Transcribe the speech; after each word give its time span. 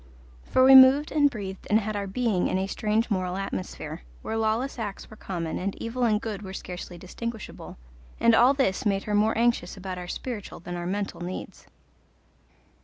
For 0.45 0.63
we 0.63 0.73
moved 0.73 1.11
and 1.11 1.29
breathed 1.29 1.67
and 1.69 1.79
had 1.79 1.95
our 1.95 2.07
being 2.07 2.47
in 2.47 2.57
a 2.57 2.65
strange 2.65 3.11
moral 3.11 3.37
atmosphere, 3.37 4.01
where 4.23 4.35
lawless 4.35 4.79
acts 4.79 5.11
were 5.11 5.15
common 5.15 5.59
and 5.59 5.79
evil 5.79 6.05
and 6.05 6.19
good 6.19 6.41
were 6.41 6.53
scarcely 6.55 6.97
distinguishable, 6.97 7.77
and 8.19 8.33
all 8.33 8.55
this 8.55 8.83
made 8.83 9.03
her 9.03 9.13
more 9.13 9.37
anxious 9.37 9.77
about 9.77 9.99
our 9.99 10.07
spiritual 10.07 10.59
than 10.59 10.75
our 10.75 10.87
mental 10.87 11.21
needs. 11.21 11.67